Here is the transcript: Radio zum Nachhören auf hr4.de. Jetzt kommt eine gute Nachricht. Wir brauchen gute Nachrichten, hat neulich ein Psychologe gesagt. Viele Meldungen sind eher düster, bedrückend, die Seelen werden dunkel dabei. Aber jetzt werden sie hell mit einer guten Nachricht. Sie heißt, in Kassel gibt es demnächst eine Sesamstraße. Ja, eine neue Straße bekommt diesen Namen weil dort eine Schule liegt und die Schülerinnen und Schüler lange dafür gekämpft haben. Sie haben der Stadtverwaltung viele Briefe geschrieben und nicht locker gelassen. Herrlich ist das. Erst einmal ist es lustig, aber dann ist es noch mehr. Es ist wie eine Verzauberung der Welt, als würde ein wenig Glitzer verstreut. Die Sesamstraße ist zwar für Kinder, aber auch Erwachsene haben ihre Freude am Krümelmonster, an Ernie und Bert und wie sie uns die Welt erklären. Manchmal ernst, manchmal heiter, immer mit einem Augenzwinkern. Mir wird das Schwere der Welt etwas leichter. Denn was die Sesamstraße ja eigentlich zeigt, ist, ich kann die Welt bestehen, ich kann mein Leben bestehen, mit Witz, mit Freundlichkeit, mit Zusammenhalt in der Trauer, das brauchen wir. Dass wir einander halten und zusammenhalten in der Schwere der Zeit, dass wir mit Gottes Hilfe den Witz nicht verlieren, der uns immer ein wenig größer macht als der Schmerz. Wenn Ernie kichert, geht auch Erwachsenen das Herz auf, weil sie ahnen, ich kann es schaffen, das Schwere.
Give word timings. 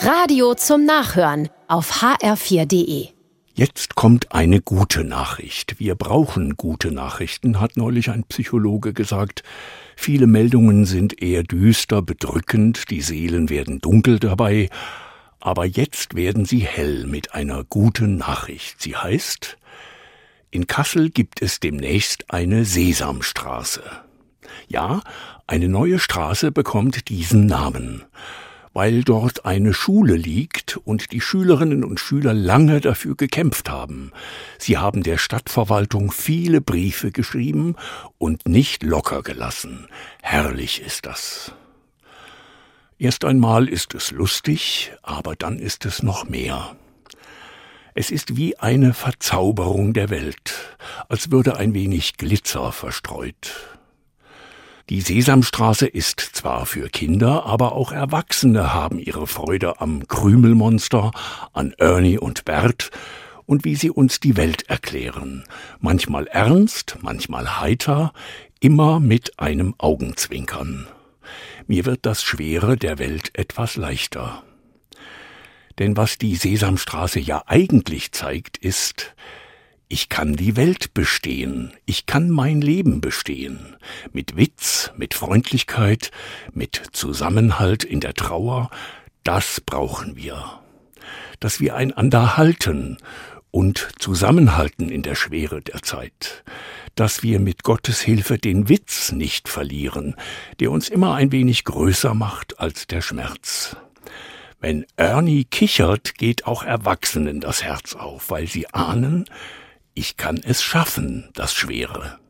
Radio 0.00 0.54
zum 0.54 0.84
Nachhören 0.84 1.48
auf 1.66 2.02
hr4.de. 2.02 3.08
Jetzt 3.54 3.96
kommt 3.96 4.30
eine 4.30 4.60
gute 4.60 5.02
Nachricht. 5.02 5.80
Wir 5.80 5.96
brauchen 5.96 6.56
gute 6.56 6.92
Nachrichten, 6.92 7.58
hat 7.58 7.76
neulich 7.76 8.08
ein 8.10 8.22
Psychologe 8.22 8.92
gesagt. 8.92 9.42
Viele 9.96 10.28
Meldungen 10.28 10.84
sind 10.84 11.20
eher 11.20 11.42
düster, 11.42 12.00
bedrückend, 12.00 12.90
die 12.90 13.00
Seelen 13.00 13.50
werden 13.50 13.80
dunkel 13.80 14.20
dabei. 14.20 14.70
Aber 15.40 15.64
jetzt 15.64 16.14
werden 16.14 16.44
sie 16.44 16.60
hell 16.60 17.04
mit 17.08 17.34
einer 17.34 17.64
guten 17.64 18.18
Nachricht. 18.18 18.80
Sie 18.80 18.94
heißt, 18.94 19.58
in 20.52 20.68
Kassel 20.68 21.10
gibt 21.10 21.42
es 21.42 21.58
demnächst 21.58 22.30
eine 22.30 22.64
Sesamstraße. 22.64 23.82
Ja, 24.68 25.02
eine 25.48 25.68
neue 25.68 25.98
Straße 25.98 26.52
bekommt 26.52 27.08
diesen 27.08 27.46
Namen 27.46 28.04
weil 28.78 29.02
dort 29.02 29.44
eine 29.44 29.74
Schule 29.74 30.14
liegt 30.14 30.76
und 30.76 31.10
die 31.10 31.20
Schülerinnen 31.20 31.82
und 31.82 31.98
Schüler 31.98 32.32
lange 32.32 32.80
dafür 32.80 33.16
gekämpft 33.16 33.68
haben. 33.68 34.12
Sie 34.56 34.78
haben 34.78 35.02
der 35.02 35.18
Stadtverwaltung 35.18 36.12
viele 36.12 36.60
Briefe 36.60 37.10
geschrieben 37.10 37.74
und 38.18 38.46
nicht 38.46 38.84
locker 38.84 39.22
gelassen. 39.22 39.88
Herrlich 40.22 40.80
ist 40.80 41.06
das. 41.06 41.52
Erst 43.00 43.24
einmal 43.24 43.68
ist 43.68 43.94
es 43.94 44.12
lustig, 44.12 44.92
aber 45.02 45.34
dann 45.34 45.58
ist 45.58 45.84
es 45.84 46.04
noch 46.04 46.28
mehr. 46.28 46.76
Es 47.96 48.12
ist 48.12 48.36
wie 48.36 48.60
eine 48.60 48.94
Verzauberung 48.94 49.92
der 49.92 50.08
Welt, 50.08 50.54
als 51.08 51.32
würde 51.32 51.56
ein 51.56 51.74
wenig 51.74 52.16
Glitzer 52.16 52.70
verstreut. 52.70 53.77
Die 54.88 55.02
Sesamstraße 55.02 55.86
ist 55.86 56.18
zwar 56.20 56.64
für 56.64 56.88
Kinder, 56.88 57.44
aber 57.44 57.72
auch 57.72 57.92
Erwachsene 57.92 58.72
haben 58.72 58.98
ihre 58.98 59.26
Freude 59.26 59.82
am 59.82 60.08
Krümelmonster, 60.08 61.10
an 61.52 61.74
Ernie 61.76 62.16
und 62.16 62.46
Bert 62.46 62.90
und 63.44 63.66
wie 63.66 63.74
sie 63.74 63.90
uns 63.90 64.18
die 64.18 64.38
Welt 64.38 64.62
erklären. 64.70 65.44
Manchmal 65.80 66.26
ernst, 66.28 66.96
manchmal 67.02 67.60
heiter, 67.60 68.14
immer 68.60 68.98
mit 68.98 69.38
einem 69.38 69.74
Augenzwinkern. 69.76 70.86
Mir 71.66 71.84
wird 71.84 72.06
das 72.06 72.22
Schwere 72.22 72.78
der 72.78 72.98
Welt 72.98 73.30
etwas 73.34 73.76
leichter. 73.76 74.42
Denn 75.78 75.98
was 75.98 76.16
die 76.16 76.34
Sesamstraße 76.34 77.20
ja 77.20 77.42
eigentlich 77.46 78.12
zeigt, 78.12 78.56
ist, 78.56 79.14
ich 79.88 80.08
kann 80.08 80.34
die 80.34 80.56
Welt 80.56 80.92
bestehen, 80.92 81.72
ich 81.86 82.06
kann 82.06 82.30
mein 82.30 82.60
Leben 82.60 83.00
bestehen, 83.00 83.76
mit 84.12 84.36
Witz, 84.36 84.92
mit 84.96 85.14
Freundlichkeit, 85.14 86.10
mit 86.52 86.82
Zusammenhalt 86.92 87.84
in 87.84 88.00
der 88.00 88.14
Trauer, 88.14 88.70
das 89.24 89.60
brauchen 89.60 90.16
wir. 90.16 90.60
Dass 91.40 91.60
wir 91.60 91.74
einander 91.74 92.36
halten 92.36 92.98
und 93.50 93.88
zusammenhalten 93.98 94.90
in 94.90 95.02
der 95.02 95.14
Schwere 95.14 95.62
der 95.62 95.82
Zeit, 95.82 96.44
dass 96.94 97.22
wir 97.22 97.40
mit 97.40 97.62
Gottes 97.62 98.00
Hilfe 98.00 98.36
den 98.36 98.68
Witz 98.68 99.12
nicht 99.12 99.48
verlieren, 99.48 100.16
der 100.60 100.70
uns 100.70 100.90
immer 100.90 101.14
ein 101.14 101.32
wenig 101.32 101.64
größer 101.64 102.12
macht 102.12 102.60
als 102.60 102.86
der 102.88 103.00
Schmerz. 103.00 103.76
Wenn 104.60 104.84
Ernie 104.96 105.44
kichert, 105.44 106.16
geht 106.16 106.46
auch 106.46 106.62
Erwachsenen 106.62 107.40
das 107.40 107.62
Herz 107.62 107.94
auf, 107.94 108.30
weil 108.30 108.48
sie 108.48 108.66
ahnen, 108.74 109.24
ich 109.98 110.16
kann 110.16 110.36
es 110.36 110.62
schaffen, 110.62 111.28
das 111.34 111.52
Schwere. 111.52 112.20